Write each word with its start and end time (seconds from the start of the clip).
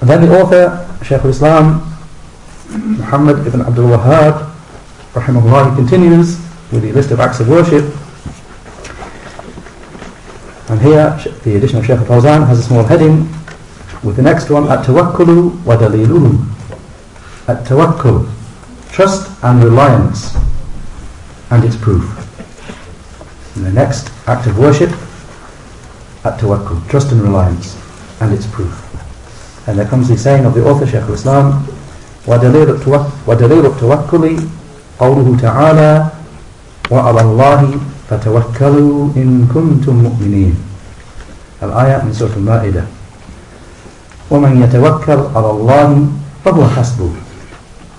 And 0.00 0.08
then 0.08 0.22
the 0.22 0.40
author, 0.40 0.86
Shaykh 1.02 1.22
al-Islam, 1.22 1.80
Muhammad 2.70 3.46
ibn 3.46 3.62
Abdul 3.62 3.88
Wahhab, 3.88 4.54
rahimahullah, 5.12 5.70
he 5.70 5.76
continues 5.76 6.38
with 6.70 6.82
the 6.82 6.92
list 6.92 7.10
of 7.10 7.18
acts 7.18 7.40
of 7.40 7.48
worship. 7.48 7.84
And 10.70 10.80
here, 10.80 11.18
the 11.42 11.56
edition 11.56 11.78
of 11.78 11.86
Shaykh 11.86 11.98
al-Fawzan 11.98 12.46
has 12.46 12.58
a 12.58 12.62
small 12.62 12.84
heading 12.84 13.28
with 14.04 14.16
the 14.16 14.22
next 14.22 14.50
one, 14.50 14.70
At-Tawakkulu 14.70 15.64
wa 15.64 15.76
Daliluhu. 15.76 16.46
At-Tawakkul, 17.48 18.30
trust 18.92 19.30
and 19.42 19.64
reliance, 19.64 20.36
and 21.50 21.64
its 21.64 21.76
proof. 21.76 22.04
And 23.56 23.66
the 23.66 23.72
next 23.72 24.10
act 24.28 24.46
of 24.46 24.58
worship, 24.58 24.90
At-Tawakkul, 26.24 26.88
trust 26.88 27.10
and 27.10 27.22
reliance, 27.22 27.76
and 28.20 28.32
its 28.32 28.46
proof. 28.46 28.87
And 29.68 29.76
there 29.78 29.84
comes 29.84 30.08
the 30.08 30.16
saying 30.16 30.46
of 30.46 30.54
the 30.54 30.64
author, 30.64 30.86
Shaykh 30.86 31.04
al-Islam, 31.04 31.68
ودليل 32.26 33.66
التوكل 33.66 34.24
قوله 34.98 35.36
تعالى 35.42 36.06
وعلى 36.90 37.20
الله 37.20 37.74
فتوكلوا 38.10 39.08
إن 39.16 39.48
كنتم 39.54 39.94
مؤمنين 39.94 40.54
الآية 41.62 42.02
من 42.04 42.12
سورة 42.12 42.32
المائدة. 42.36 42.84
ومن 44.30 44.62
يتوكل 44.62 45.20
على 45.36 45.50
الله 45.50 46.06
فهو 46.44 46.68
حسبه 46.68 47.10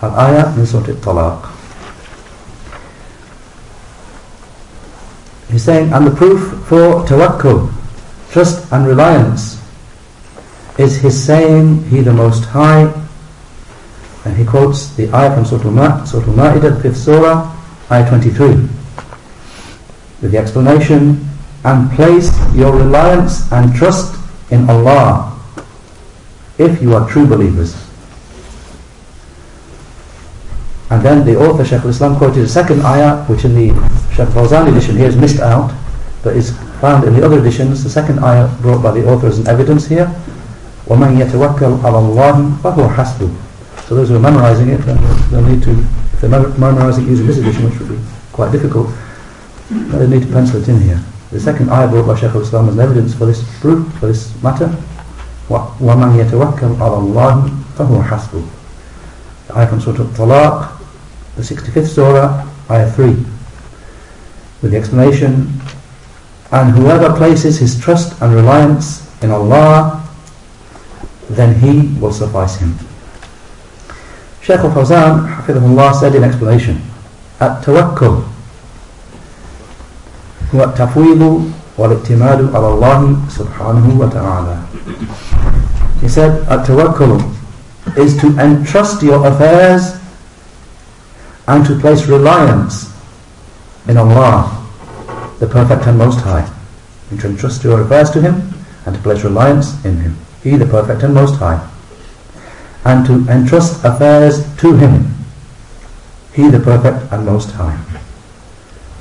الآية 0.03 0.53
من 0.57 0.65
سورة 0.65 0.89
الطلاق. 0.89 1.49
He's 5.51 5.63
saying, 5.63 5.93
and 5.93 6.07
the 6.07 6.11
proof 6.11 6.65
for 6.65 7.05
tawakkul, 7.05 7.69
trust 8.31 8.65
and 8.71 8.87
reliance, 8.87 9.58
is 10.79 10.97
his 11.01 11.21
saying, 11.21 11.83
He 11.89 11.99
the 11.99 12.13
Most 12.13 12.45
High, 12.45 12.91
and 14.23 14.37
he 14.37 14.45
quotes 14.45 14.95
the 14.95 15.13
ayah 15.13 15.35
from 15.35 15.45
Surah 15.45 15.63
Al-Ma'idah, 15.67 16.81
the 16.81 16.89
5th 16.89 16.95
surah, 16.95 17.55
ayah 17.91 18.07
23, 18.07 18.47
with 20.21 20.31
the 20.31 20.37
explanation, 20.37 21.27
and 21.65 21.91
place 21.91 22.31
your 22.55 22.73
reliance 22.73 23.51
and 23.51 23.75
trust 23.75 24.15
in 24.51 24.69
Allah, 24.69 25.37
if 26.57 26.81
you 26.81 26.95
are 26.95 27.07
true 27.09 27.27
believers. 27.27 27.75
And 30.89 31.03
then 31.03 31.25
the 31.25 31.35
author, 31.35 31.65
Shaykh 31.65 31.81
al-Islam, 31.81 32.17
quoted 32.17 32.43
a 32.43 32.47
second 32.47 32.81
ayah, 32.81 33.25
which 33.25 33.43
in 33.43 33.53
the 33.53 33.67
Shaykh 34.15 34.29
Fawzan 34.29 34.71
edition 34.71 34.95
here 34.95 35.07
is 35.07 35.17
missed 35.17 35.39
out, 35.39 35.75
but 36.23 36.35
is 36.35 36.57
found 36.79 37.03
in 37.03 37.13
the 37.13 37.23
other 37.23 37.39
editions. 37.39 37.83
The 37.83 37.89
second 37.89 38.19
ayah 38.19 38.47
brought 38.61 38.81
by 38.81 38.91
the 38.91 39.07
author 39.07 39.27
as 39.27 39.39
an 39.39 39.47
evidence 39.47 39.85
here. 39.85 40.09
وَمَنْ 40.88 41.16
يَتَوَكَّلْ 41.18 41.80
عَلَى 41.80 41.98
اللَّهِ 41.98 42.56
فَهُوَ 42.60 42.94
حَسْبُهُ 42.94 43.34
So 43.88 43.94
those 43.94 44.08
who 44.08 44.16
are 44.16 44.20
memorizing 44.20 44.68
it, 44.68 44.78
they'll 45.30 45.42
need 45.42 45.62
to, 45.62 45.70
if 45.70 46.20
they're 46.20 46.28
memorizing 46.30 47.06
using 47.06 47.26
this 47.26 47.38
edition, 47.38 47.70
which 47.70 47.78
would 47.80 47.88
be 47.88 47.98
quite 48.32 48.52
difficult, 48.52 48.90
they 49.70 50.06
need 50.06 50.22
to 50.26 50.32
pencil 50.32 50.60
it 50.60 50.68
in 50.68 50.80
here. 50.80 51.00
The 51.30 51.40
second 51.40 51.70
ayah 51.70 51.88
brought 51.88 52.06
by 52.06 52.20
Shaykh 52.20 52.34
al-Islam 52.34 52.68
as 52.68 52.74
an 52.74 52.80
evidence 52.80 53.14
for 53.14 53.26
this 53.26 53.42
proof, 53.60 53.92
for 53.98 54.06
this 54.06 54.30
matter. 54.42 54.68
وَمَنْ 55.48 56.16
يَتَوَكَّلْ 56.22 56.76
عَلَى 56.76 56.98
اللَّهِ 57.00 57.48
فَهُوَ 57.76 58.04
حَسْبُهُ 58.04 58.48
The 59.48 59.58
ayah 59.58 59.66
from 59.66 59.80
Surah 59.80 60.04
Al-Talaq, 60.04 60.80
the 61.36 61.42
65th 61.42 61.86
surah, 61.88 62.46
ayah 62.70 62.90
3, 62.92 63.08
with 64.62 64.70
the 64.70 64.76
explanation, 64.76 65.60
and 66.52 66.70
whoever 66.70 67.14
places 67.16 67.58
his 67.58 67.80
trust 67.80 68.20
and 68.22 68.34
reliance 68.34 69.02
in 69.22 69.30
Allah, 69.30 69.97
then 71.30 71.58
he 71.60 71.98
will 72.00 72.12
suffice 72.12 72.56
him. 72.56 72.74
Shaykh 74.42 74.60
al-Fawzan, 74.60 75.36
Hafidhullah, 75.36 75.94
said 75.98 76.14
in 76.14 76.24
explanation, 76.24 76.80
At-tawakkul 77.40 78.24
هو 80.54 80.64
التفويض 80.64 81.50
والاعتماد 81.78 82.54
على 82.54 82.68
الله 82.68 83.16
سبحانه 83.28 83.86
وتعالى 83.98 84.56
He 86.00 86.08
said, 86.08 86.46
At-tawakkul 86.48 87.34
is 87.96 88.16
to 88.18 88.38
entrust 88.38 89.02
your 89.02 89.26
affairs 89.26 89.98
and 91.48 91.64
to 91.66 91.78
place 91.78 92.06
reliance 92.06 92.92
in 93.88 93.96
Allah, 93.96 94.64
the 95.40 95.46
Perfect 95.46 95.86
and 95.86 95.98
Most 95.98 96.20
High. 96.20 96.48
And 97.10 97.20
to 97.20 97.28
entrust 97.28 97.64
your 97.64 97.82
affairs 97.82 98.10
to 98.10 98.20
Him 98.20 98.52
and 98.86 98.94
to 98.96 99.02
place 99.02 99.24
reliance 99.24 99.84
in 99.84 99.98
Him. 99.98 100.16
He, 100.42 100.56
the 100.56 100.66
Perfect 100.66 101.02
and 101.02 101.14
Most 101.14 101.36
High. 101.36 101.60
And 102.84 103.06
to 103.06 103.30
entrust 103.30 103.84
affairs 103.84 104.44
to 104.58 104.76
Him. 104.76 105.14
He, 106.32 106.48
the 106.50 106.60
Perfect 106.60 107.12
and 107.12 107.24
Most 107.24 107.50
High. 107.52 107.78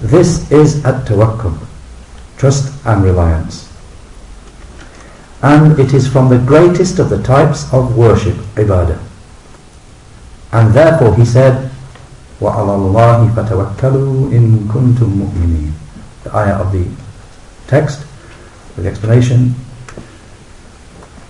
This 0.02 0.52
is 0.52 0.84
at-tawakkul, 0.86 1.58
trust 2.38 2.74
and 2.86 3.04
reliance. 3.04 3.72
And 5.42 5.80
it 5.80 5.94
is 5.94 6.08
from 6.08 6.30
the 6.30 6.40
greatest 6.40 7.00
of 7.00 7.10
the 7.10 7.22
types 7.24 7.72
of 7.74 7.98
worship, 7.98 8.36
ibadah. 8.56 9.00
And 10.52 10.74
therefore 10.74 11.16
he 11.16 11.26
said, 11.26 11.72
وَعَلَى 12.40 12.76
اللَّهِ 12.76 13.34
فَتَوَكَّلُوا 13.34 14.32
إِن 14.32 14.68
كُنتُم 14.68 15.10
مُؤْمِنِينَ 15.20 15.72
The 16.24 16.36
ayah 16.36 16.60
of 16.60 16.72
the 16.72 16.86
text, 17.68 18.06
with 18.76 18.86
the 18.86 18.90
explanation. 18.90 19.56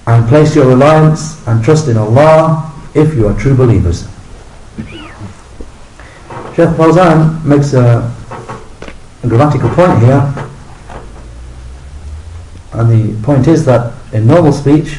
and 0.08 0.26
place 0.26 0.56
your 0.56 0.66
reliance 0.66 1.46
and 1.46 1.62
trust 1.62 1.86
in 1.86 1.98
Allah 1.98 2.72
if 2.94 3.14
you 3.14 3.28
are 3.28 3.38
true 3.38 3.54
believers. 3.54 4.08
Sheikh 6.56 6.72
Fawzan 6.80 7.44
makes 7.44 7.74
a, 7.74 8.08
a 9.22 9.28
grammatical 9.28 9.68
point 9.68 9.98
here. 10.00 10.24
And 12.72 12.88
the 12.88 13.22
point 13.22 13.48
is 13.48 13.66
that 13.66 13.92
in 14.14 14.26
normal 14.26 14.52
speech, 14.52 14.98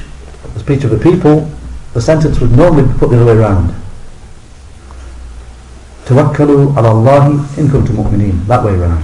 the 0.53 0.59
speech 0.59 0.83
of 0.83 0.91
the 0.91 0.99
people, 0.99 1.49
the 1.95 2.01
sentence 2.01 2.39
would 2.39 2.51
normally 2.51 2.83
be 2.83 2.93
put 2.99 3.09
the 3.09 3.19
other 3.19 3.33
way 3.33 3.41
around. 3.41 3.73
Tawakkalu 6.05 6.77
ala 6.77 6.89
Allahi 6.93 7.33
in 7.59 7.67
kuntum 7.67 7.97
mu'mineen. 7.97 8.45
That 8.45 8.63
way 8.63 8.75
around. 8.75 9.03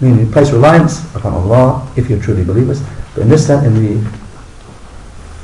Meaning 0.00 0.30
place 0.30 0.52
reliance 0.52 1.02
upon 1.16 1.34
Allah 1.34 1.90
if 1.96 2.08
you're 2.08 2.22
truly 2.22 2.44
believers. 2.44 2.80
But 3.16 3.22
in 3.22 3.28
this 3.28 3.44
sense, 3.48 3.66
in 3.66 3.74
the 3.74 4.27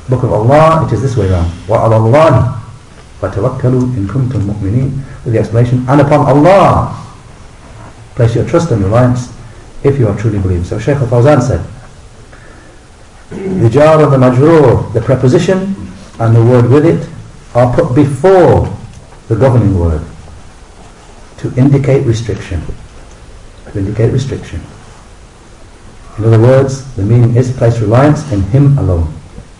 book 0.09 0.23
of 0.23 0.31
Allah, 0.33 0.85
it 0.87 0.93
is 0.93 1.01
this 1.01 1.17
way 1.17 1.29
around. 1.29 1.51
Ala 1.69 1.95
Allahi 1.95 2.61
fatawakkalu 3.19 3.97
in 3.97 4.07
kuntum 4.07 4.41
mu'mineen. 4.41 4.91
With 5.23 5.33
the 5.33 5.39
explanation, 5.39 5.85
and 5.87 6.01
upon 6.01 6.25
Allah 6.27 7.01
place 8.13 8.35
your 8.35 8.45
trust 8.45 8.71
and 8.71 8.83
reliance 8.83 9.33
if 9.83 9.99
you 9.99 10.07
are 10.07 10.17
truly 10.17 10.39
believers. 10.39 10.69
So 10.69 10.79
Shaykh 10.79 10.97
al-Fawzan 10.97 11.41
said, 11.41 11.65
the 13.61 13.69
jar 13.69 14.01
of 14.01 14.11
the 14.11 14.17
majroor, 14.17 14.91
the 14.93 15.01
preposition 15.01 15.75
and 16.19 16.35
the 16.35 16.43
word 16.43 16.69
with 16.69 16.85
it 16.85 17.09
are 17.55 17.73
put 17.75 17.95
before 17.95 18.71
the 19.27 19.35
governing 19.35 19.77
word 19.79 20.05
to 21.37 21.53
indicate 21.55 22.05
restriction. 22.05 22.61
To 23.71 23.79
indicate 23.79 24.11
restriction. 24.11 24.61
In 26.17 26.25
other 26.25 26.39
words, 26.39 26.95
the 26.95 27.03
meaning 27.03 27.35
is 27.35 27.51
place 27.57 27.79
reliance 27.79 28.31
in 28.31 28.41
Him 28.43 28.77
alone. 28.77 29.13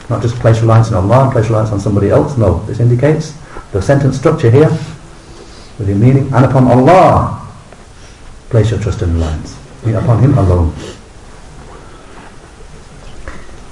Not 0.08 0.22
just 0.22 0.34
place 0.36 0.60
reliance 0.60 0.91
on 0.92 1.04
Allah 1.04 1.25
and 1.25 1.32
place 1.32 1.47
reliance 1.48 1.70
on 1.70 1.81
somebody 1.81 2.10
else. 2.10 2.36
No, 2.36 2.64
this 2.66 2.81
indicates 2.81 3.34
the 3.72 3.81
sentence 3.81 4.19
structure 4.19 4.50
here 4.50 4.69
with 5.78 5.86
the 5.86 5.94
meaning, 5.94 6.32
and 6.32 6.44
upon 6.44 6.66
Allah 6.66 7.47
place 8.50 8.70
your 8.70 8.81
trust 8.81 9.03
and 9.03 9.14
reliance. 9.14 9.56
Mean 9.84 9.94
upon 9.94 10.19
Him 10.22 10.36
alone. 10.36 10.75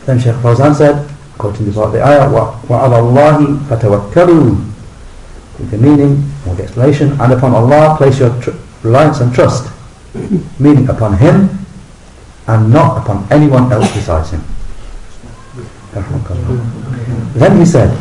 Then 0.07 0.19
Shaykh 0.19 0.37
Fawzan 0.37 0.75
said, 0.75 1.11
quoting 1.37 1.67
the, 1.67 1.73
the 1.91 2.03
ayah, 2.07 2.29
وَعَلَى 2.31 2.97
اللَّهِ 2.97 3.59
فَتَوَكَّلُوا 3.69 4.65
with 5.59 5.71
the 5.71 5.79
meaning 5.79 6.25
or 6.47 6.55
the 6.55 6.63
explanation, 6.63 7.13
and 7.21 7.33
upon 7.33 7.53
Allah 7.53 7.97
place 7.99 8.19
your 8.19 8.31
tr- 8.41 8.51
reliance 8.83 9.21
and 9.21 9.35
trust, 9.35 9.71
meaning 10.59 10.89
upon 10.89 11.19
Him 11.19 11.51
and 12.47 12.73
not 12.73 13.03
upon 13.03 13.27
anyone 13.31 13.71
else 13.73 13.93
besides 13.93 14.31
Him. 14.31 14.43
Then 15.94 17.58
he 17.60 17.66
said, 17.66 17.92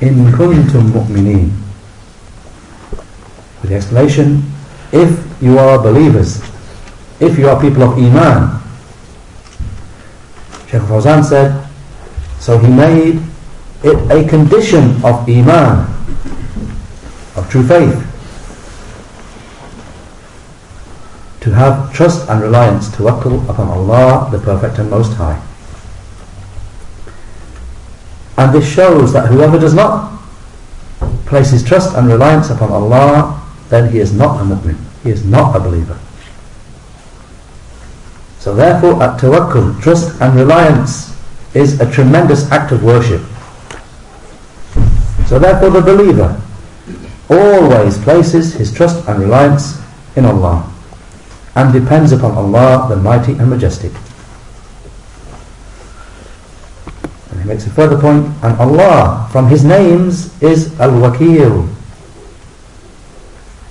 In 0.00 0.26
kuntum 0.32 0.90
mu'mineen. 0.92 1.50
With 3.60 3.70
the 3.70 3.76
explanation, 3.76 4.42
if 4.90 5.42
you 5.42 5.58
are 5.58 5.78
believers, 5.82 6.40
if 7.20 7.38
you 7.38 7.48
are 7.48 7.60
people 7.60 7.82
of 7.82 7.98
Iman, 7.98 8.58
Shaykh 10.68 10.82
Fawzan 10.82 11.22
said, 11.24 11.68
so 12.40 12.58
he 12.58 12.68
made 12.68 13.20
it 13.84 14.10
a 14.10 14.26
condition 14.28 14.96
of 15.04 15.28
Iman, 15.28 15.86
of 17.36 17.46
true 17.50 17.66
faith, 17.66 18.08
to 21.40 21.50
have 21.50 21.92
trust 21.92 22.28
and 22.30 22.40
reliance, 22.40 22.88
to 22.92 23.02
tawakkul 23.02 23.48
upon 23.50 23.68
Allah, 23.68 24.28
the 24.30 24.38
Perfect 24.38 24.78
and 24.78 24.88
Most 24.88 25.12
High. 25.14 25.40
And 28.36 28.54
this 28.54 28.68
shows 28.68 29.12
that 29.12 29.28
whoever 29.28 29.58
does 29.58 29.74
not 29.74 30.18
place 31.26 31.50
his 31.50 31.62
trust 31.62 31.96
and 31.96 32.08
reliance 32.08 32.50
upon 32.50 32.70
Allah, 32.70 33.42
then 33.68 33.90
he 33.90 33.98
is 33.98 34.12
not 34.12 34.40
a 34.40 34.44
mu'min. 34.44 34.76
He 35.02 35.10
is 35.10 35.24
not 35.24 35.56
a 35.56 35.60
believer. 35.60 35.98
So 38.38 38.54
therefore, 38.54 39.02
at 39.02 39.20
tawakkul, 39.20 39.80
trust 39.80 40.20
and 40.20 40.34
reliance 40.34 41.16
is 41.54 41.80
a 41.80 41.90
tremendous 41.90 42.50
act 42.50 42.72
of 42.72 42.82
worship. 42.82 43.22
So 45.26 45.38
therefore 45.38 45.70
the 45.70 45.80
believer 45.80 46.40
always 47.30 47.96
places 47.98 48.54
his 48.54 48.72
trust 48.72 49.08
and 49.08 49.20
reliance 49.20 49.80
in 50.16 50.24
Allah 50.26 50.70
and 51.54 51.72
depends 51.72 52.12
upon 52.12 52.32
Allah 52.32 52.86
the 52.88 52.96
Mighty 52.96 53.32
and 53.32 53.48
Majestic. 53.48 53.92
And 57.30 57.38
he 57.38 57.40
makes 57.52 57.66
a 57.66 57.70
further 57.70 58.00
point, 58.00 58.24
and 58.42 58.56
Allah 58.58 59.28
from 59.30 59.46
His 59.48 59.62
names 59.62 60.32
is 60.42 60.72
Al-Wakil. 60.80 61.68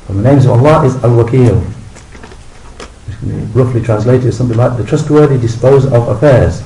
From 0.05 0.21
the 0.21 0.23
names 0.23 0.45
of 0.45 0.51
Allah 0.51 0.85
is 0.85 0.95
Al-Wakil. 1.03 1.57
Which 3.07 3.17
can 3.17 3.29
be 3.29 3.59
Roughly 3.59 3.81
translated 3.81 4.27
as 4.27 4.37
something 4.37 4.57
like 4.57 4.77
the 4.77 4.83
trustworthy 4.83 5.39
disposer 5.39 5.89
of 5.95 6.09
affairs. 6.09 6.61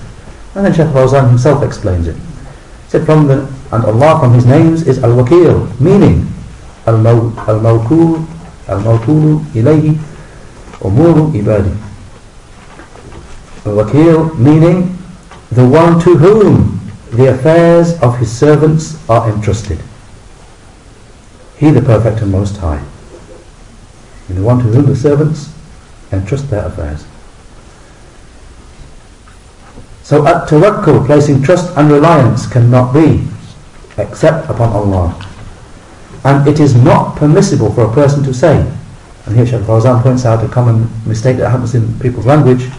And 0.56 0.66
then 0.66 0.74
Shaykh 0.74 0.88
Fawzan 0.88 1.30
himself 1.30 1.64
explains 1.64 2.08
it. 2.08 2.16
He 2.16 2.90
said 2.90 3.06
from 3.06 3.28
the, 3.28 3.48
and 3.72 3.86
Allah 3.86 4.20
from 4.20 4.34
His 4.34 4.46
names 4.46 4.86
is 4.86 5.02
Al-Wakil, 5.02 5.80
meaning 5.80 6.28
Al-Mawkul, 6.86 8.28
Al-Mawkulu 8.68 9.40
ilayhi 9.56 9.96
umuru 10.84 11.32
ibadi. 11.32 11.72
Al-Wakil 13.66 14.38
meaning 14.38 14.98
the 15.52 15.66
one 15.66 15.98
to 16.02 16.18
whom 16.18 16.75
the 17.12 17.34
affairs 17.34 18.00
of 18.02 18.18
his 18.18 18.32
servants 18.32 18.98
are 19.10 19.30
entrusted. 19.30 19.80
He 21.58 21.72
the 21.72 21.82
perfect 21.82 22.22
and 22.22 22.32
most 22.32 22.58
high. 22.58 22.84
And 24.28 24.38
the 24.38 24.44
one 24.44 24.60
to 24.60 24.66
whom 24.66 24.86
the 24.86 24.96
servants 24.96 25.54
entrust 26.12 26.50
their 26.50 26.66
affairs. 26.66 27.06
So 30.04 30.28
at 30.28 30.48
tawakkul, 30.48 31.06
placing 31.06 31.42
trust 31.42 31.76
and 31.78 31.90
reliance 31.90 32.46
cannot 32.48 32.94
be 32.94 33.28
except 33.98 34.50
upon 34.50 34.74
Allah. 34.74 35.18
And 36.24 36.48
it 36.48 36.60
is 36.60 36.76
not 36.76 37.16
permissible 37.16 37.72
for 37.72 37.86
a 37.86 37.94
person 37.94 38.24
to 38.24 38.34
say, 38.34 38.60
and 39.26 39.36
here 39.36 39.46
Shaykh 39.46 39.62
Fawzan 39.62 40.04
points 40.04 40.26
out 40.26 40.44
a 40.44 40.48
common 40.48 40.90
mistake 41.06 41.38
that 41.38 41.50
happens 41.50 41.74
in 41.74 42.00
people's 42.00 42.26
language. 42.26 42.70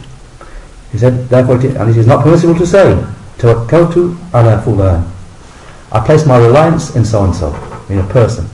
He 0.93 0.99
said, 0.99 1.29
therefore, 1.29 1.57
it, 1.57 1.77
and 1.77 1.91
it 1.91 1.97
is 1.97 2.07
not 2.07 2.23
permissible 2.23 2.55
to 2.55 2.67
say, 2.67 3.05
Tawakkaltu 3.39 4.17
ala 4.33 4.63
fulan. 4.63 5.05
I 5.93 6.01
place 6.05 6.27
my 6.27 6.39
reliance 6.39 6.97
in 6.97 7.05
so-and-so, 7.05 7.55
in 7.89 7.99
a 7.99 8.07
person, 8.09 8.49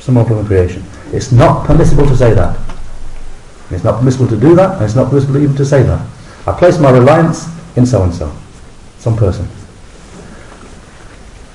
someone 0.00 0.26
from 0.26 0.38
the 0.38 0.44
creation. 0.44 0.84
It's 1.12 1.32
not 1.32 1.66
permissible 1.66 2.06
to 2.06 2.16
say 2.16 2.34
that. 2.34 2.58
It's 3.70 3.84
not 3.84 3.98
permissible 3.98 4.28
to 4.28 4.36
do 4.36 4.54
that, 4.54 4.76
and 4.76 4.84
it's 4.84 4.94
not 4.94 5.10
permissible 5.10 5.38
even 5.38 5.56
to 5.56 5.64
say 5.64 5.82
that. 5.82 6.06
I 6.46 6.52
place 6.52 6.78
my 6.78 6.90
reliance 6.90 7.46
in 7.76 7.84
so-and-so, 7.84 8.32
some 8.98 9.16
person. 9.16 9.48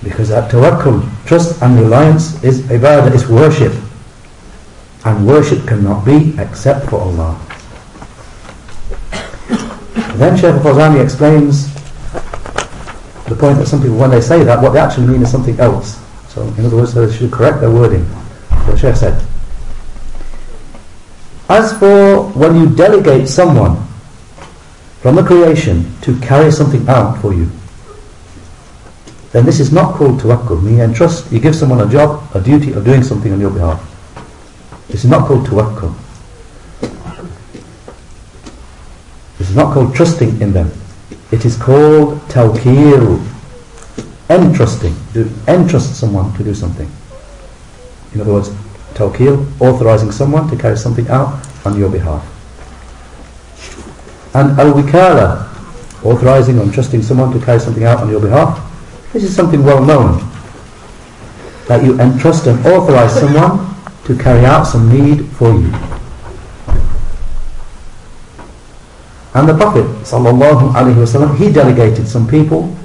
Because 0.03 0.29
that 0.29 0.51
tawakkul, 0.51 1.07
trust 1.25 1.61
and 1.61 1.79
reliance 1.79 2.43
is 2.43 2.61
ibadah, 2.63 3.13
is 3.15 3.27
worship. 3.29 3.73
And 5.05 5.25
worship 5.27 5.67
cannot 5.67 6.05
be 6.05 6.35
except 6.39 6.89
for 6.89 6.99
Allah. 6.99 7.39
Then 10.15 10.37
Shaykh 10.37 10.61
Fawzani 10.61 11.03
explains 11.03 11.67
the 13.25 13.35
point 13.35 13.57
that 13.57 13.67
some 13.67 13.81
people, 13.81 13.97
when 13.97 14.09
they 14.09 14.21
say 14.21 14.43
that, 14.43 14.61
what 14.61 14.73
they 14.73 14.79
actually 14.79 15.07
mean 15.07 15.21
is 15.21 15.31
something 15.31 15.59
else. 15.59 15.99
So, 16.29 16.41
in 16.41 16.65
other 16.65 16.77
words, 16.77 16.93
they 16.93 17.11
should 17.11 17.31
correct 17.31 17.61
their 17.61 17.71
wording. 17.71 18.05
The 18.65 18.77
Shaykh 18.77 18.95
said, 18.95 19.23
As 21.47 21.77
for 21.77 22.29
when 22.31 22.55
you 22.55 22.75
delegate 22.75 23.27
someone 23.29 23.77
from 25.01 25.15
the 25.15 25.23
creation 25.23 25.95
to 26.01 26.19
carry 26.19 26.51
something 26.51 26.87
out 26.89 27.21
for 27.21 27.33
you, 27.33 27.49
then 29.31 29.45
this 29.45 29.59
is 29.59 29.71
not 29.71 29.95
called 29.95 30.19
tawakkul. 30.19 30.61
Me 30.61 30.79
and 30.81 30.95
trust, 30.95 31.31
you 31.31 31.39
give 31.39 31.55
someone 31.55 31.81
a 31.81 31.91
job, 31.91 32.23
a 32.35 32.41
duty 32.41 32.71
of 32.73 32.83
doing 32.83 33.03
something 33.03 33.31
on 33.31 33.39
your 33.39 33.49
behalf. 33.49 33.81
This 34.89 35.05
is 35.05 35.09
not 35.09 35.27
called 35.27 35.47
tawakkul. 35.47 35.93
This 39.37 39.49
is 39.49 39.55
not 39.55 39.73
called 39.73 39.95
trusting 39.95 40.41
in 40.41 40.53
them. 40.53 40.71
It 41.33 41.45
is 41.45 41.57
called 41.57 42.19
tawkeel, 42.29 43.17
entrusting, 44.29 44.95
to 45.13 45.27
entrust 45.47 45.95
someone 45.95 46.31
to 46.37 46.43
do 46.43 46.53
something. 46.53 46.87
In 48.13 48.21
other 48.21 48.33
words, 48.33 48.49
tawkeel, 48.93 49.43
authorizing 49.59 50.11
someone 50.11 50.47
to 50.51 50.55
carry 50.55 50.77
something 50.77 51.07
out 51.07 51.43
on 51.65 51.75
your 51.75 51.89
behalf. 51.89 52.21
And 54.35 54.59
al-wikala, 54.59 55.49
authorizing 56.05 56.59
or 56.59 56.71
trusting 56.71 57.01
someone 57.01 57.33
to 57.33 57.43
carry 57.43 57.59
something 57.59 57.83
out 57.83 58.01
on 58.01 58.11
your 58.11 58.21
behalf. 58.21 58.61
This 59.11 59.23
is 59.23 59.35
something 59.35 59.63
well 59.63 59.83
known. 59.83 60.19
That 61.67 61.83
you 61.83 61.99
entrust 61.99 62.45
and 62.45 62.63
authorize 62.67 63.19
someone 63.19 63.73
to 64.05 64.15
carry 64.15 64.45
out 64.45 64.65
some 64.65 64.87
need 64.87 65.25
for 65.31 65.51
you. 65.51 65.92
And 69.35 69.49
the 69.49 69.55
Prophet 69.57 69.85
ﷺ, 70.05 71.37
he 71.37 71.51
delegated 71.51 72.07
some 72.07 72.27
people 72.27 72.75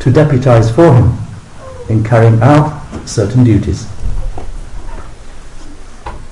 to 0.00 0.10
deputize 0.10 0.70
for 0.74 0.94
him 0.94 1.12
in 1.90 2.02
carrying 2.02 2.40
out 2.42 2.80
certain 3.06 3.44
duties. 3.44 3.86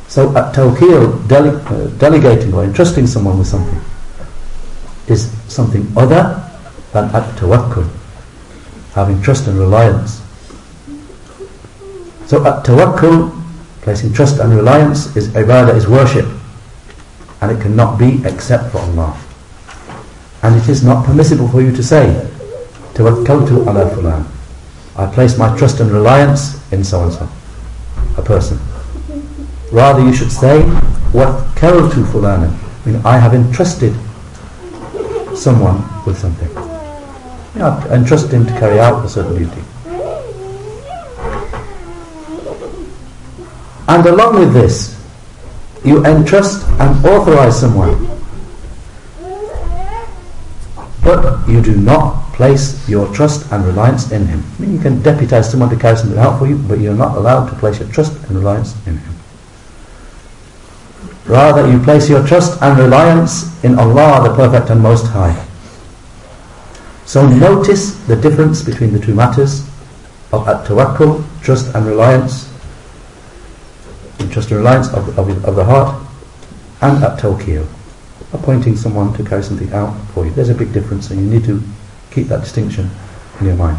So 0.09 0.29
at 0.37 0.55
tawkeel, 0.55 1.27
dele 1.29 1.51
uh, 1.67 1.87
delegating 1.99 2.53
or 2.55 2.65
entrusting 2.65 3.07
someone 3.07 3.39
with 3.39 3.47
something 3.47 3.81
is 5.09 5.31
something 5.53 5.87
other 5.97 6.37
than 6.93 7.05
at 7.15 7.25
tawakkul, 7.37 7.89
having 8.93 9.21
trust 9.23 9.47
and 9.49 9.59
reliance. 9.59 10.21
So 12.27 12.45
at 12.47 12.65
tawakkul, 12.65 13.33
placing 13.83 14.13
trust 14.13 14.39
and 14.39 14.55
reliance 14.55 15.17
is 15.17 15.29
ibadah, 15.29 15.75
is 15.77 15.89
worship, 15.89 16.27
and 17.41 17.51
it 17.53 17.61
cannot 17.61 17.99
be 17.99 18.21
except 18.25 18.71
for 18.73 18.79
Allah. 18.79 19.17
And 20.43 20.57
it 20.61 20.69
is 20.69 20.83
not 20.83 21.07
permissible 21.07 21.49
for 21.49 21.63
you 21.63 21.71
to 21.73 21.83
say, 21.83 22.07
Tawakkaltu 22.95 23.67
ala 23.67 23.89
fulan. 23.95 24.27
I 24.97 25.07
place 25.13 25.39
my 25.39 25.57
trust 25.57 25.81
and 25.81 25.91
reliance 25.91 26.61
in 26.73 26.85
so-and-so, 26.85 27.29
a 28.19 28.23
person. 28.23 28.59
Rather 29.71 30.03
you 30.05 30.13
should 30.13 30.33
say, 30.33 30.63
Wakkaltu 31.13 32.05
fulana. 32.11 32.53
I 32.85 32.91
mean, 32.91 33.01
I 33.05 33.19
have 33.19 33.35
entrusted 33.35 33.95
someone 35.37 35.79
with 36.05 36.19
something. 36.19 36.49
You 37.55 37.61
know, 37.61 37.71
I 37.89 37.95
entrusted 37.95 38.33
him 38.33 38.47
to 38.47 38.53
carry 38.53 38.81
out 38.81 39.05
a 39.05 39.09
certain 39.09 39.37
duty. 39.39 39.63
And 43.89 44.07
along 44.07 44.39
with 44.39 44.53
this, 44.53 44.99
you 45.85 46.05
entrust 46.05 46.67
and 46.81 47.05
authorize 47.05 47.61
someone 47.61 48.22
but 51.03 51.49
you 51.49 51.61
do 51.61 51.77
not 51.77 52.33
place 52.33 52.89
your 52.89 53.13
trust 53.13 53.51
and 53.53 53.65
reliance 53.65 54.13
in 54.13 54.27
him. 54.27 54.43
I 54.57 54.63
mean, 54.63 54.73
you 54.73 54.79
can 54.79 55.03
deputize 55.03 55.51
someone 55.51 55.69
to 55.71 55.77
carry 55.77 55.97
something 55.97 56.19
out 56.19 56.39
for 56.39 56.47
you, 56.47 56.57
but 56.57 56.79
you're 56.79 56.95
not 56.95 57.17
allowed 57.17 57.51
to 57.51 57.57
place 57.57 57.81
your 57.81 57.89
trust 57.89 58.13
and 58.29 58.37
reliance 58.39 58.75
in 58.87 58.99
him. 58.99 59.15
Rather, 61.27 61.71
you 61.71 61.79
place 61.83 62.09
your 62.09 62.25
trust 62.27 62.61
and 62.63 62.79
reliance 62.79 63.65
in 63.65 63.79
Allah, 63.79 64.29
the 64.29 64.35
Perfect 64.35 64.71
and 64.71 64.81
Most 64.81 65.07
High. 65.07 65.47
So 67.05 67.29
notice 67.29 67.97
the 68.07 68.17
difference 68.17 68.63
between 68.63 68.93
the 68.93 68.99
two 68.99 69.15
matters 69.15 69.67
of 70.33 70.49
uh, 70.49 70.53
at-tawakkul, 70.53 71.25
trust 71.43 71.75
and 71.75 71.85
reliance, 71.85 72.51
and 74.19 74.33
trust 74.33 74.51
and 74.51 74.59
reliance 74.59 74.89
of, 74.95 75.19
of, 75.19 75.45
of 75.45 75.57
the 75.57 75.65
heart, 75.65 76.01
and 76.81 77.03
at-tawkil 77.05 77.67
appointing 78.34 78.76
someone 78.76 79.14
to 79.14 79.24
carry 79.24 79.44
something 79.44 79.72
out 79.74 79.94
for 80.14 80.26
you. 80.26 80.32
There's 80.32 80.50
a 80.50 80.56
big 80.56 80.74
difference 80.74 81.12
and 81.12 81.20
you 81.20 81.28
need 81.28 81.46
to 81.46 81.62
keep 82.12 82.28
that 82.28 82.42
distinction 82.42 82.90
in 83.40 83.48
your 83.48 83.56
mind. 83.56 83.78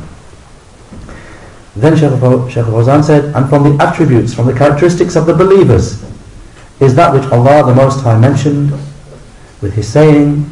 Then 1.76 1.96
Shaykh 1.96 2.10
Fawzan 2.12 3.04
said, 3.04 3.34
and 3.36 3.48
from 3.48 3.62
the 3.64 3.82
attributes, 3.82 4.34
from 4.34 4.46
the 4.46 4.52
characteristics 4.54 5.16
of 5.16 5.26
the 5.26 5.34
believers, 5.34 6.02
is 6.80 6.94
that 6.94 7.12
which 7.12 7.24
Allah 7.30 7.66
the 7.66 7.74
Most 7.74 8.02
High 8.02 8.18
mentioned 8.18 8.72
with 9.60 9.74
His 9.74 9.86
saying, 9.88 10.50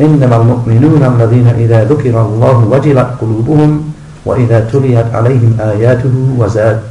إنما 0.00 0.36
المؤمنون 0.36 1.02
الذين 1.02 1.46
إذا 1.46 1.84
ذكر 1.84 2.10
الله 2.10 2.56
وجلت 2.66 3.08
قلوبهم 3.20 3.92
وإذا 4.26 4.60
تليت 4.72 5.14
عليهم 5.14 5.56
آياته 5.60 6.34
وزاد 6.38 6.82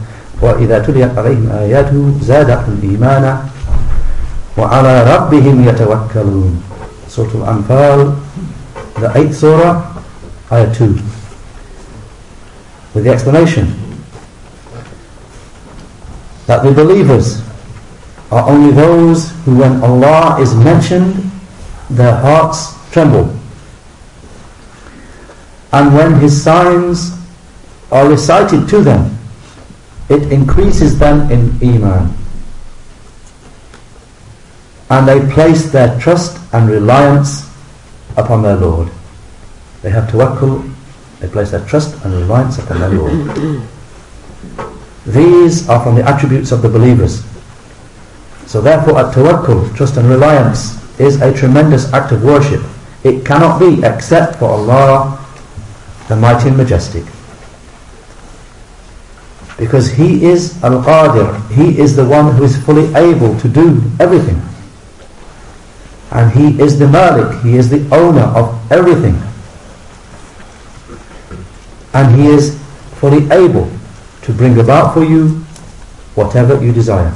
وإذا 0.41 0.79
تليت 0.79 1.17
عليهم 1.17 1.49
آياته 1.51 2.11
زادتهم 2.21 2.79
إيمانا 2.83 3.41
وعلى 4.57 4.93
ربهم 5.15 5.67
يتوكلون 5.67 6.53
Surah 7.13 7.45
Al-Anfal 7.45 8.17
the 8.95 9.07
8th 9.09 9.33
surah 9.33 9.75
ayah 10.51 10.69
2 10.73 10.93
with 12.93 13.03
the 13.03 13.09
explanation 13.09 13.73
that 16.45 16.63
the 16.63 16.71
believers 16.71 17.41
are 18.31 18.49
only 18.49 18.71
those 18.73 19.31
who 19.45 19.57
when 19.57 19.81
Allah 19.83 20.41
is 20.41 20.53
mentioned 20.55 21.29
their 21.89 22.15
hearts 22.15 22.73
tremble 22.91 23.29
and 25.73 25.93
when 25.93 26.19
his 26.19 26.33
signs 26.33 27.17
are 27.91 28.07
recited 28.09 28.69
to 28.69 28.81
them 28.81 29.17
it 30.09 30.31
increases 30.31 30.97
them 30.97 31.29
in 31.31 31.49
iman 31.61 32.13
and 34.90 35.06
they 35.06 35.20
place 35.32 35.70
their 35.70 35.98
trust 36.00 36.38
and 36.54 36.68
reliance 36.68 37.48
upon 38.16 38.42
their 38.42 38.56
Lord. 38.56 38.90
They 39.82 39.90
have 39.90 40.10
tawakkul. 40.10 40.74
They 41.20 41.28
place 41.28 41.50
their 41.50 41.64
trust 41.66 42.02
and 42.04 42.14
reliance 42.14 42.58
upon 42.58 42.80
their 42.80 42.90
Lord. 42.90 43.66
These 45.06 45.68
are 45.68 45.82
from 45.82 45.94
the 45.96 46.08
attributes 46.08 46.52
of 46.52 46.62
the 46.62 46.68
believers. 46.68 47.24
So 48.46 48.60
therefore 48.60 48.98
at 48.98 49.14
tawakkul 49.14 49.76
trust 49.76 49.96
and 49.96 50.08
reliance 50.08 50.78
is 50.98 51.20
a 51.20 51.36
tremendous 51.36 51.92
act 51.92 52.12
of 52.12 52.24
worship. 52.24 52.62
It 53.04 53.24
cannot 53.26 53.58
be 53.60 53.82
except 53.84 54.36
for 54.36 54.46
Allah 54.50 55.24
the 56.08 56.16
mighty 56.16 56.48
and 56.48 56.56
majestic. 56.56 57.04
Because 59.58 59.90
he 59.90 60.24
is 60.24 60.62
al-qadir. 60.62 61.50
He 61.50 61.78
is 61.78 61.94
the 61.94 62.04
one 62.06 62.34
who 62.36 62.44
is 62.44 62.56
fully 62.64 62.94
able 62.94 63.38
to 63.40 63.48
do 63.48 63.82
everything 64.00 64.40
and 66.10 66.32
he 66.32 66.60
is 66.60 66.78
the 66.78 66.88
malik. 66.88 67.42
He 67.42 67.56
is 67.56 67.68
the 67.68 67.86
owner 67.94 68.22
of 68.22 68.72
everything. 68.72 69.20
And 71.92 72.14
he 72.18 72.28
is 72.28 72.58
fully 72.96 73.30
able 73.30 73.70
to 74.22 74.32
bring 74.32 74.58
about 74.58 74.94
for 74.94 75.04
you 75.04 75.44
whatever 76.14 76.62
you 76.62 76.72
desire. 76.72 77.14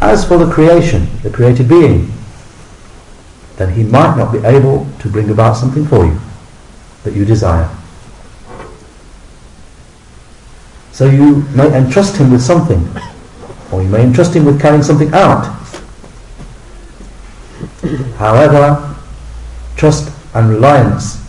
As 0.00 0.26
for 0.26 0.36
the 0.36 0.52
creation 0.52 1.08
the 1.22 1.30
created 1.30 1.68
being 1.68 2.12
then 3.56 3.72
he 3.72 3.84
might 3.84 4.16
not 4.16 4.32
be 4.32 4.38
able 4.38 4.86
to 4.98 5.08
bring 5.08 5.30
about 5.30 5.56
something 5.56 5.86
for 5.86 6.04
you 6.04 6.18
that 7.04 7.14
you 7.14 7.24
desire. 7.24 7.70
So 10.92 11.06
you 11.06 11.42
may 11.54 11.74
entrust 11.76 12.16
him 12.16 12.30
with 12.32 12.42
something, 12.42 12.86
or 13.72 13.82
you 13.82 13.88
may 13.88 14.02
entrust 14.04 14.34
him 14.34 14.44
with 14.44 14.60
carrying 14.60 14.82
something 14.82 15.12
out. 15.14 15.46
However, 18.16 18.94
trust 19.76 20.12
and 20.34 20.50
reliance 20.50 21.20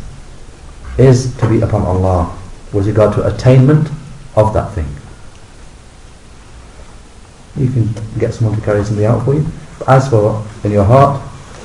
is 0.97 1.35
to 1.37 1.49
be 1.49 1.61
upon 1.61 1.81
Allah 1.83 2.37
with 2.71 2.87
regard 2.87 3.13
to 3.15 3.25
attainment 3.25 3.89
of 4.35 4.53
that 4.53 4.73
thing. 4.73 4.87
You 7.55 7.69
can 7.69 7.93
get 8.19 8.33
someone 8.33 8.59
to 8.59 8.65
carry 8.65 8.83
something 8.83 9.05
out 9.05 9.23
for 9.25 9.35
you. 9.35 9.45
But 9.79 9.89
as 9.89 10.09
for 10.09 10.45
in 10.63 10.71
your 10.71 10.83
heart, 10.83 11.21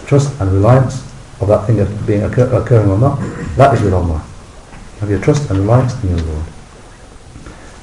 trust 0.07 0.39
and 0.41 0.53
reliance 0.53 1.03
of 1.41 1.49
that 1.49 1.67
thing 1.67 1.81
of 1.81 2.07
being 2.07 2.23
occur 2.23 2.47
occurring 2.55 2.91
or 2.91 2.99
not, 2.99 3.19
that 3.57 3.75
is 3.75 3.83
with 3.83 3.95
Allah. 3.95 4.25
Have 5.01 5.11
your 5.11 5.21
trust 5.21 5.51
and 5.51 5.61
reliance 5.61 6.03
in 6.03 6.11
your 6.11 6.21
Lord. 6.21 6.45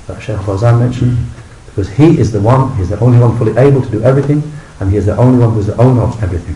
That 0.08 0.22
Shaykh 0.22 0.38
Fawzan 0.38 0.80
mentioned, 0.80 1.18
because 1.76 1.92
he 1.92 2.18
is 2.18 2.32
the 2.32 2.40
one, 2.40 2.74
he 2.78 2.84
is 2.84 2.90
the 2.90 3.00
only 3.02 3.20
one 3.20 3.38
fully 3.38 3.52
able 3.58 3.82
to 3.82 3.92
do 3.92 4.02
everything, 4.02 4.42
and 4.80 4.90
he 4.90 4.96
is 4.96 5.06
the 5.06 5.18
only 5.18 5.38
one 5.38 5.52
who 5.54 5.60
is 5.60 5.68
the 5.68 5.76
owner 5.76 6.04
of 6.04 6.24
everything. 6.24 6.56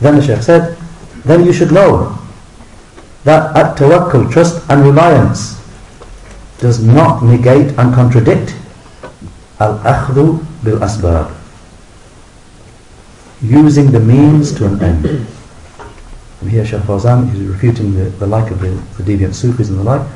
Then 0.00 0.16
the 0.16 0.22
Shaykh 0.22 0.42
said, 0.42 0.76
then 1.24 1.44
you 1.44 1.52
should 1.52 1.70
know 1.70 2.18
that 3.22 3.56
at 3.56 3.76
tawakkul, 3.76 4.32
trust 4.32 4.68
and 4.68 4.82
reliance, 4.82 5.60
does 6.58 6.82
not 6.82 7.22
negate 7.22 7.78
and 7.78 7.94
contradict 7.94 8.56
al-akhdhu 9.60 10.44
bil-asbab 10.64 11.32
using 13.42 13.92
the 13.92 14.00
means 14.00 14.52
to 14.56 14.66
an 14.66 14.82
end. 14.82 15.06
And 16.40 16.50
here 16.50 16.66
Shaykh 16.66 16.82
Fawzan 16.82 17.32
is 17.32 17.42
refuting 17.42 17.94
the, 17.94 18.04
the 18.18 18.26
like 18.26 18.50
of 18.50 18.60
the, 18.60 18.70
the 19.00 19.04
deviant 19.04 19.34
Sufis 19.34 19.68
and 19.68 19.78
the 19.78 19.84
like, 19.84 20.06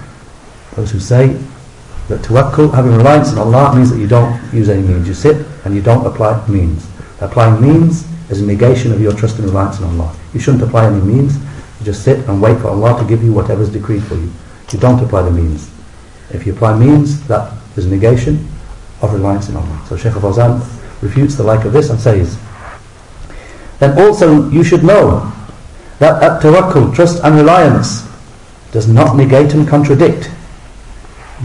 those 0.75 0.91
who 0.91 0.99
say 0.99 1.39
that 2.09 2.21
tawakkul, 2.21 2.75
having 2.75 2.93
reliance 2.93 3.33
on 3.33 3.39
Allah, 3.39 3.75
means 3.75 3.91
that 3.91 3.99
you 3.99 4.07
don't 4.07 4.41
use 4.53 4.69
any 4.69 4.83
means. 4.87 5.09
You 5.09 5.15
sit 5.15 5.47
and 5.65 5.75
you 5.75 5.81
don't 5.81 6.07
apply 6.07 6.47
means. 6.49 6.87
Applying 7.21 7.61
means 7.61 8.07
is 8.31 8.41
a 8.41 8.47
negation 8.47 8.93
of 8.93 9.01
your 9.01 9.13
trust 9.13 9.39
and 9.39 9.47
reliance 9.47 9.81
on 9.81 9.99
Allah. 9.99 10.15
You 10.35 10.41
shouldn't 10.41 10.63
apply 10.63 10.87
any 10.87 11.01
means. 11.01 11.37
You 11.37 11.87
just 11.87 12.05
sit 12.05 12.29
and 12.29 12.43
wait 12.43 12.61
for 12.61 12.69
Allah 12.69 13.01
to 13.01 13.09
give 13.09 13.23
you 13.23 13.33
whatever 13.33 13.63
is 13.63 13.71
decreed 13.71 14.03
for 14.03 14.17
you. 14.17 14.31
You 14.73 14.79
don't 14.81 15.03
apply 15.03 15.23
the 15.23 15.31
means. 15.31 15.71
If 16.31 16.47
you 16.47 16.53
apply 16.53 16.79
means, 16.79 17.25
that 17.29 17.53
is 17.77 17.87
a 17.87 17.89
negation 17.89 18.49
of 19.03 19.13
reliance 19.13 19.49
on 19.49 19.57
Allah. 19.57 19.85
So 19.89 19.97
Shaykh 19.97 20.15
Fawzan 20.15 20.61
refutes 21.01 21.37
the 21.37 21.45
like 21.45 21.65
of 21.65 21.73
this 21.73 21.91
and 21.91 22.01
says, 22.01 22.39
then 23.79 23.99
also 23.99 24.49
you 24.51 24.65
should 24.65 24.83
know 24.83 25.33
that 26.01 26.23
at 26.23 26.43
tawakkul, 26.43 26.95
trust 26.95 27.23
and 27.23 27.37
reliance, 27.37 28.03
does 28.73 28.89
not 28.89 29.17
negate 29.17 29.55
and 29.55 29.69
contradict 29.69 30.31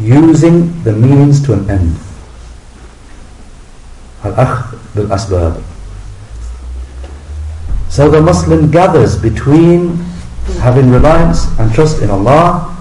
using 0.01 0.84
the 0.84 0.94
means 0.94 1.44
to 1.46 1.53
an 1.53 1.70
end. 1.70 1.96
Al-akhd 4.24 4.96
bil-asbab. 4.96 5.63
So 7.89 8.10
the 8.10 8.22
Muslim 8.22 8.70
gathers 8.72 9.18
between 9.18 9.96
having 10.62 10.89
reliance 10.89 11.48
and 11.60 11.74
trust 11.74 12.01
in 12.01 12.10
Allah 12.10 12.75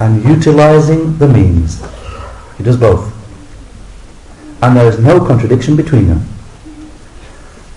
and 0.00 0.24
utilizing 0.24 1.16
the 1.18 1.28
means. 1.28 1.82
He 2.56 2.64
does 2.64 2.76
both. 2.76 3.12
And 4.62 4.76
there 4.76 4.86
is 4.86 4.98
no 4.98 5.24
contradiction 5.24 5.76
between 5.76 6.08
them. 6.08 6.26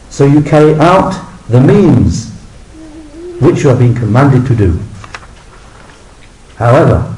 So 0.10 0.26
you 0.26 0.42
carry 0.42 0.76
out 0.76 1.14
the 1.50 1.60
means 1.60 2.32
which 3.42 3.64
you 3.64 3.70
are 3.70 3.76
being 3.76 3.96
commanded 3.96 4.46
to 4.48 4.56
do. 4.56 4.80
However, 6.56 7.15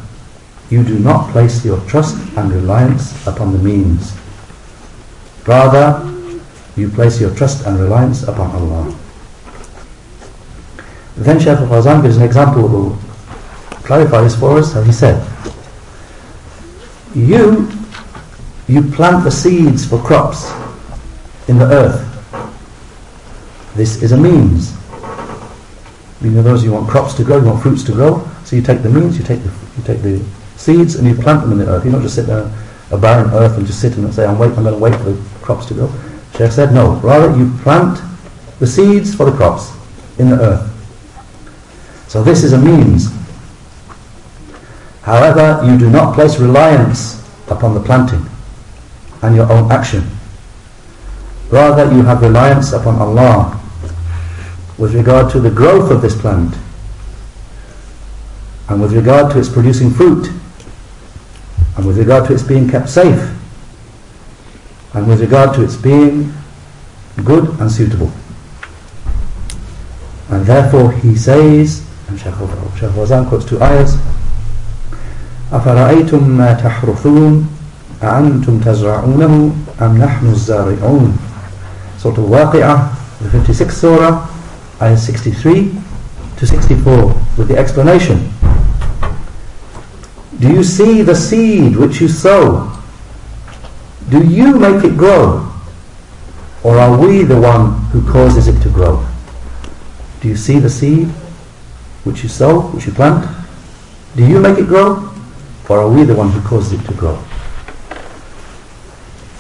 you 0.69 0.83
do 0.83 0.99
not 0.99 1.31
place 1.31 1.63
your 1.63 1.79
trust 1.87 2.17
and 2.37 2.51
reliance 2.51 3.25
upon 3.27 3.53
the 3.53 3.59
means. 3.59 4.15
Rather, 5.45 6.03
you 6.75 6.89
place 6.89 7.19
your 7.21 7.33
trust 7.35 7.65
and 7.65 7.79
reliance 7.79 8.23
upon 8.23 8.51
Allah. 8.51 8.95
Then 11.15 11.39
Shaykh 11.39 11.57
al-Fawzan 11.57 12.03
gives 12.03 12.17
an 12.17 12.23
example 12.23 12.67
who 12.67 12.97
clarifies 13.83 14.35
for 14.35 14.59
us, 14.59 14.75
and 14.75 14.85
he 14.85 14.91
said, 14.91 15.25
You, 17.15 17.71
you 18.67 18.83
plant 18.91 19.23
the 19.23 19.31
seeds 19.31 19.85
for 19.85 19.99
crops 19.99 20.51
in 21.47 21.57
the 21.57 21.65
earth 21.65 22.07
this 23.77 24.01
is 24.01 24.11
a 24.11 24.17
means. 24.17 24.73
You 26.19 26.31
know, 26.31 26.41
those 26.41 26.63
you 26.63 26.73
want 26.73 26.89
crops 26.89 27.13
to 27.13 27.23
grow, 27.23 27.37
you 27.37 27.45
want 27.45 27.61
fruits 27.61 27.83
to 27.83 27.91
grow, 27.91 28.27
so 28.43 28.55
you 28.55 28.63
take 28.63 28.81
the 28.81 28.89
means, 28.89 29.19
you 29.19 29.23
take 29.23 29.43
the, 29.43 29.51
you 29.77 29.83
take 29.83 30.01
the 30.01 30.19
seeds 30.57 30.95
and 30.95 31.07
you 31.07 31.15
plant 31.15 31.41
them 31.41 31.53
in 31.53 31.59
the 31.59 31.67
earth. 31.67 31.85
You 31.85 31.91
don't 31.91 32.01
just 32.01 32.15
sit 32.15 32.25
there, 32.25 32.51
a 32.91 32.97
barren 32.97 33.31
earth, 33.33 33.57
and 33.57 33.65
just 33.65 33.79
sit 33.79 33.95
and 33.95 34.13
say, 34.13 34.25
I'm, 34.25 34.37
wait, 34.37 34.49
I'm 34.57 34.63
going 34.63 34.73
to 34.73 34.79
wait 34.79 34.95
for 34.95 35.11
the 35.11 35.29
crops 35.39 35.65
to 35.67 35.73
grow. 35.73 35.93
Sheikh 36.35 36.51
said, 36.51 36.73
no, 36.73 36.95
rather 36.97 37.35
you 37.37 37.51
plant 37.59 38.01
the 38.59 38.67
seeds 38.67 39.15
for 39.15 39.29
the 39.29 39.35
crops 39.35 39.71
in 40.19 40.29
the 40.29 40.35
earth. 40.35 40.73
So 42.07 42.23
this 42.23 42.43
is 42.43 42.53
a 42.53 42.57
means. 42.57 43.09
However, 45.03 45.61
you 45.65 45.77
do 45.77 45.89
not 45.89 46.15
place 46.15 46.37
reliance 46.39 47.23
upon 47.49 47.73
the 47.73 47.79
planting 47.79 48.25
and 49.21 49.35
your 49.35 49.51
own 49.51 49.71
action. 49.71 50.03
Rather, 51.49 51.93
you 51.93 52.03
have 52.03 52.21
reliance 52.21 52.73
upon 52.73 52.95
Allah 52.95 53.53
with 54.77 54.93
regard 54.93 55.31
to 55.31 55.39
the 55.39 55.49
growth 55.49 55.91
of 55.91 56.01
this 56.01 56.19
plant 56.19 56.53
and 58.69 58.81
with 58.81 58.93
regard 58.93 59.31
to 59.31 59.39
its 59.39 59.49
producing 59.49 59.91
fruit 59.91 60.29
and 61.76 61.86
with 61.86 61.98
regard 61.98 62.26
to 62.26 62.34
its 62.34 62.42
being 62.42 62.68
kept 62.68 62.88
safe 62.88 63.20
and 64.94 65.06
with 65.08 65.20
regard 65.20 65.54
to 65.54 65.62
its 65.64 65.76
being 65.76 66.32
good 67.24 67.48
and 67.60 67.70
suitable. 67.70 68.10
And 70.30 70.44
therefore 70.46 70.92
he 70.92 71.16
says, 71.16 71.86
and 72.08 72.18
Shaykh 72.18 72.34
Fawzan 72.34 73.28
quotes 73.28 73.44
two 73.44 73.60
ayahs, 73.62 73.96
أَفَرَأَيْتُم 75.50 76.20
مَا 76.32 76.56
تَحْرُثُونَ 76.58 77.44
أَأَنْتُمْ 78.00 78.60
تَزْرَعُونَهُ 78.64 79.52
أَمْ 79.80 79.98
نَحْنُ 79.98 80.26
الزَّارِعُونَ 80.32 81.12
Surah 81.98 82.16
Al-Waqi'ah, 82.16 83.20
the 83.20 83.28
56th 83.28 83.72
surah, 83.72 84.28
ayah 84.80 84.96
63 84.96 85.70
to 86.36 86.46
64 86.46 87.14
with 87.36 87.48
the 87.48 87.56
explanation. 87.56 88.32
do 90.39 90.49
you 90.49 90.63
see 90.63 91.01
the 91.01 91.15
seed 91.15 91.75
which 91.75 91.99
you 91.99 92.07
sow? 92.07 92.71
Do 94.09 94.23
you 94.23 94.59
make 94.59 94.83
it 94.83 94.95
grow? 94.95 95.51
Or 96.63 96.77
are 96.77 96.97
we 96.97 97.23
the 97.23 97.39
one 97.39 97.79
who 97.91 98.07
causes 98.11 98.47
it 98.47 98.61
to 98.61 98.69
grow? 98.69 99.05
Do 100.21 100.27
you 100.27 100.35
see 100.35 100.59
the 100.59 100.69
seed 100.69 101.07
which 102.03 102.23
you 102.23 102.29
sow, 102.29 102.61
which 102.69 102.85
you 102.85 102.91
plant, 102.91 103.27
do 104.15 104.25
you 104.25 104.39
make 104.39 104.57
it 104.57 104.67
grow? 104.67 105.11
Or 105.69 105.79
are 105.79 105.89
we 105.89 106.03
the 106.03 106.15
one 106.15 106.31
who 106.31 106.41
causes 106.47 106.79
it 106.79 106.85
to 106.85 106.93
grow? 106.93 107.21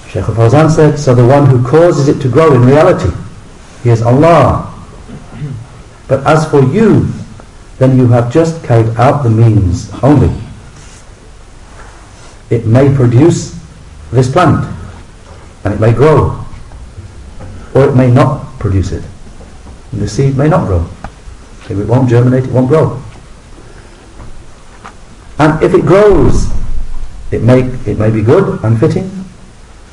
Shaykh 0.09 0.27
al-Fawzan 0.29 0.69
said, 0.69 0.99
so 0.99 1.13
the 1.15 1.25
one 1.25 1.45
who 1.47 1.65
causes 1.65 2.07
it 2.07 2.21
to 2.21 2.29
grow 2.29 2.53
in 2.53 2.61
reality, 2.65 3.09
he 3.83 3.89
is 3.89 4.01
Allah. 4.01 4.73
But 6.07 6.25
as 6.25 6.49
for 6.49 6.63
you, 6.63 7.07
then 7.77 7.97
you 7.97 8.07
have 8.07 8.31
just 8.31 8.63
carried 8.63 8.95
out 8.97 9.23
the 9.23 9.29
means 9.29 9.91
only. 10.01 10.46
It 12.49 12.65
may 12.65 12.93
produce 12.93 13.57
this 14.11 14.31
plant, 14.31 14.65
and 15.63 15.73
it 15.73 15.79
may 15.79 15.93
grow, 15.93 16.45
or 17.75 17.89
it 17.89 17.95
may 17.95 18.09
not 18.09 18.57
produce 18.59 18.91
it. 18.91 19.03
And 19.91 20.01
the 20.01 20.07
seed 20.07 20.37
may 20.37 20.47
not 20.47 20.67
grow. 20.67 20.87
If 21.69 21.71
it 21.71 21.87
won't 21.87 22.09
germinate, 22.09 22.45
it 22.45 22.51
won't 22.51 22.69
grow. 22.69 23.01
And 25.39 25.61
if 25.61 25.73
it 25.73 25.81
grows, 25.81 26.47
it 27.31 27.43
may, 27.43 27.61
it 27.85 27.99
may 27.99 28.09
be 28.09 28.21
good 28.21 28.63
and 28.63 28.79
fitting, 28.79 29.11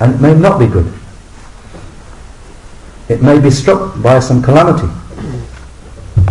and 0.01 0.15
it 0.15 0.21
may 0.21 0.35
not 0.35 0.59
be 0.59 0.67
good. 0.67 0.93
It 3.09 3.21
may 3.21 3.39
be 3.39 3.51
struck 3.51 4.01
by 4.01 4.21
some 4.21 4.43
calamity 4.43 4.89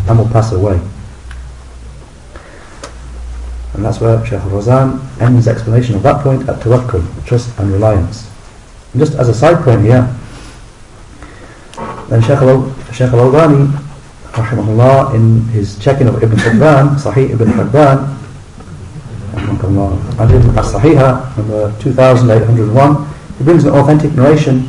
and 0.08 0.18
will 0.18 0.30
pass 0.30 0.52
away. 0.52 0.80
And 3.74 3.84
that's 3.84 4.00
where 4.00 4.24
Shaykh 4.26 4.42
Fawzan 4.42 5.02
ends 5.20 5.46
his 5.46 5.48
explanation 5.48 5.96
of 5.96 6.04
that 6.04 6.22
point 6.22 6.48
at 6.48 6.60
tawakkul, 6.60 7.04
trust 7.26 7.58
and 7.60 7.72
reliance. 7.72 8.30
And 8.94 9.02
just 9.02 9.16
as 9.16 9.30
a 9.30 9.34
side 9.34 9.64
point 9.64 9.82
here, 9.82 10.08
then 12.10 12.22
Shaykh 12.22 12.42
al-Albani, 12.42 13.74
rahimahullah, 14.34 15.16
in 15.16 15.42
his 15.50 15.80
checking 15.80 16.08
of 16.08 16.22
Ibn 16.22 16.38
Hibban, 16.38 16.96
Sahih 17.00 17.32
Ibn 17.32 17.48
Hibban, 17.48 18.20
and 19.34 20.32
in 20.32 20.58
As-Sahiha, 20.58 21.38
number 21.38 21.74
2801, 21.80 23.08
he 23.38 23.44
brings 23.44 23.64
an 23.66 23.72
authentic 23.74 24.14
narration 24.14 24.64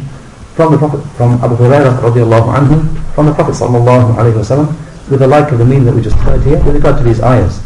from 0.54 0.72
the 0.72 0.78
Prophet, 0.78 1.02
from 1.16 1.32
Abu 1.44 1.56
Hurairah 1.56 2.00
radiallahu 2.00 2.54
anhu, 2.56 3.14
from 3.14 3.26
the 3.26 3.34
Prophet 3.34 3.52
sallallahu 3.52 4.14
alayhi 4.14 4.38
wasallam, 4.38 4.68
with 5.10 5.20
the 5.20 5.26
like 5.26 5.52
of 5.52 5.58
the 5.58 5.64
meaning 5.64 5.84
that 5.84 5.94
we 5.94 6.00
just 6.00 6.16
heard 6.16 6.42
here, 6.42 6.56
with 6.64 6.76
regard 6.76 6.96
to 6.96 7.02
these 7.02 7.20
ayahs. 7.20 7.60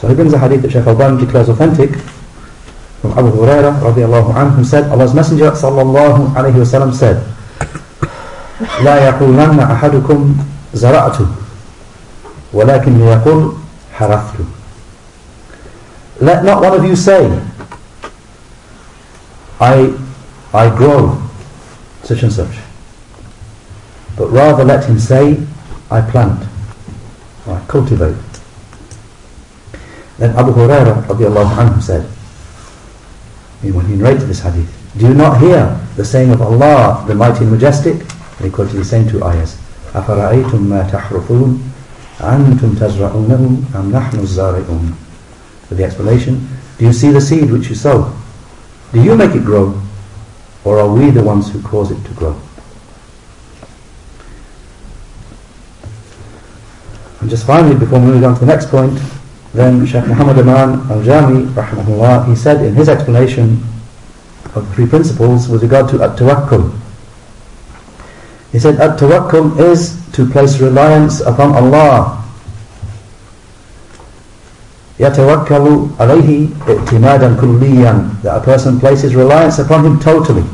So 0.00 0.08
he 0.08 0.14
brings 0.14 0.32
a 0.32 0.38
hadith 0.38 0.62
that 0.62 0.70
Shaykh 0.72 0.86
Al-Bani 0.86 1.24
declares 1.24 1.48
authentic 1.48 1.90
from 3.02 3.12
Abu 3.18 3.30
Hurairah 3.30 3.80
radiallahu 3.82 4.34
anhu, 4.34 4.64
said, 4.64 4.90
Allah's 4.90 5.14
Messenger 5.14 5.50
sallallahu 5.52 6.34
alayhi 6.34 6.54
wasallam 6.62 6.92
said, 6.94 7.22
لا 8.82 8.96
يقولن 9.08 9.60
أحدكم 9.60 10.36
زرعت 10.74 11.16
ولكن 12.52 13.00
يقول 13.00 13.52
حرثت 13.94 14.34
Let 16.20 16.42
not 16.44 16.60
one 16.60 16.74
of 16.74 16.84
you 16.84 16.96
say, 16.96 17.30
I, 19.60 19.94
I 20.52 20.68
grow 20.76 21.22
such 22.02 22.24
and 22.24 22.32
such. 22.32 22.58
But 24.16 24.26
rather 24.30 24.64
let 24.64 24.84
him 24.86 24.98
say, 24.98 25.40
I 25.92 26.00
plant, 26.00 26.42
or 27.46 27.54
I 27.54 27.64
cultivate. 27.66 28.16
Then 30.18 30.34
Abu 30.36 30.52
Hurairah 30.52 31.06
radiallahu 31.06 31.54
anhu 31.54 31.80
said, 31.82 32.02
when 33.62 33.86
he 33.86 33.94
narrated 33.94 34.26
this 34.28 34.40
hadith, 34.40 34.70
do 34.98 35.06
you 35.06 35.14
not 35.14 35.40
hear 35.40 35.78
the 35.96 36.04
saying 36.04 36.30
of 36.30 36.42
Allah, 36.42 37.04
the 37.06 37.14
mighty 37.14 37.42
and 37.42 37.52
majestic? 37.52 38.02
They 38.38 38.50
quoted 38.50 38.76
the 38.76 38.84
same 38.84 39.08
two 39.08 39.22
ayahs. 39.22 39.58
أَفَرَأَيْتُمْ 39.94 40.66
مَا 40.66 40.88
تَحْرُثُونَ 40.90 41.58
أَنْتُمْ 42.18 42.70
تَزْرَعُونَهُ 42.76 43.72
أَمْ 43.74 43.90
نَحْنُ 43.90 44.18
الزَّارِعُونَ 44.18 44.94
For 45.68 45.74
the 45.74 45.84
explanation, 45.84 46.48
do 46.78 46.84
you 46.86 46.92
see 46.92 47.10
the 47.10 47.20
seed 47.20 47.50
which 47.50 47.68
you 47.68 47.74
sow? 47.74 48.12
Do 48.92 49.02
you 49.02 49.16
make 49.16 49.34
it 49.34 49.44
grow? 49.44 49.80
Or 50.64 50.78
are 50.80 50.92
we 50.92 51.10
the 51.10 51.22
ones 51.22 51.50
who 51.52 51.62
cause 51.62 51.90
it 51.90 52.02
to 52.04 52.12
grow? 52.14 52.40
And 57.20 57.30
just 57.30 57.46
finally, 57.46 57.76
before 57.76 58.00
moving 58.00 58.24
on 58.24 58.34
to 58.34 58.40
the 58.40 58.46
next 58.46 58.68
point, 58.68 58.98
then 59.57 59.85
Shaykh 59.85 60.07
Muhammad 60.07 60.39
Aman 60.39 60.89
al-Jami, 60.89 61.45
rahimahullah, 61.53 62.27
he 62.27 62.35
said 62.35 62.65
in 62.65 62.73
his 62.73 62.89
explanation 62.89 63.61
of 64.55 64.67
the 64.67 64.73
three 64.75 64.87
principles 64.87 65.47
with 65.47 65.61
regard 65.61 65.87
to 65.89 66.01
at-tawakkul. 66.01 66.73
He 68.51 68.57
said 68.59 68.79
at-tawakkul 68.79 69.59
is 69.59 70.01
to 70.13 70.25
place 70.29 70.59
reliance 70.59 71.21
upon 71.21 71.53
Allah. 71.53 72.19
يَتَوَكَّلُ 74.97 75.97
عَلَيْهِ 75.97 76.47
اِعْتِمَادًا 76.65 77.35
كُلِّيًّا 77.37 78.21
That 78.23 78.37
a 78.37 78.41
person 78.41 78.79
places 78.79 79.15
reliance 79.15 79.59
upon 79.59 79.85
him 79.85 79.99
totally. 79.99 80.45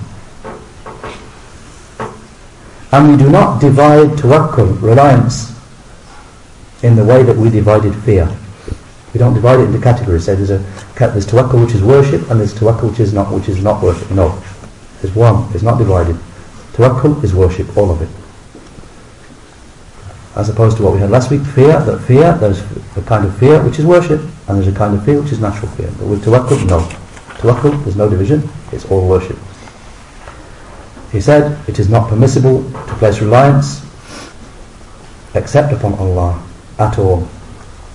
And 2.92 3.12
we 3.12 3.18
do 3.18 3.30
not 3.30 3.62
divide 3.62 4.10
tawakkul, 4.20 4.82
reliance, 4.82 5.54
in 6.84 6.96
the 6.96 7.06
way 7.06 7.24
that 7.24 7.36
we 7.36 7.50
divided 7.50 7.96
fear. 8.04 8.28
We 9.15 9.21
don't 9.21 9.33
divide 9.33 9.61
it 9.61 9.67
into 9.67 9.81
categories. 9.81 10.25
Say 10.25 10.35
there's 10.35 10.51
a 10.51 10.59
there's 10.99 11.27
tawakkul 11.27 11.65
which 11.65 11.75
is 11.75 11.83
worship 11.83 12.29
and 12.31 12.41
there's 12.41 12.53
tawakkul 12.53 12.91
which 12.91 13.01
is 13.01 13.15
not 13.15 13.33
which 13.33 13.49
is 13.49 13.63
not 13.63 13.81
worship. 13.81 14.11
No, 14.11 14.43
there's 15.01 15.15
one. 15.15 15.51
It's 15.55 15.63
not 15.63 15.79
divided. 15.79 16.17
Tawakkul 16.73 17.23
is 17.23 17.33
worship, 17.33 17.77
all 17.77 17.93
of 17.93 18.03
it. 18.03 18.09
As 20.37 20.49
opposed 20.49 20.77
to 20.79 20.83
what 20.83 20.93
we 20.93 20.99
had 20.99 21.11
last 21.11 21.31
week, 21.31 21.43
fear. 21.43 21.79
That 21.79 22.01
fear, 22.01 22.37
there's 22.39 22.61
a 22.97 23.03
kind 23.03 23.25
of 23.25 23.39
fear 23.39 23.63
which 23.63 23.79
is 23.79 23.87
worship, 23.87 24.21
and 24.49 24.59
there's 24.59 24.67
a 24.67 24.77
kind 24.77 24.93
of 24.97 25.05
fear 25.05 25.23
which 25.23 25.31
is 25.31 25.39
natural 25.39 25.71
fear. 25.73 25.89
But 25.97 26.09
with 26.09 26.25
tawakkul, 26.25 26.67
no. 26.67 26.81
Tawakkul, 27.39 27.85
there's 27.85 27.95
no 27.95 28.11
division. 28.11 28.49
It's 28.73 28.85
all 28.91 29.07
worship. 29.09 29.39
He 31.13 31.21
said 31.21 31.57
it 31.69 31.79
is 31.79 31.89
not 31.89 32.09
permissible 32.09 32.65
to 32.65 32.95
place 32.97 33.21
reliance 33.21 33.87
except 35.35 35.73
upon 35.73 35.95
Allah 35.95 36.43
at 36.81 36.99
all. 36.99 37.29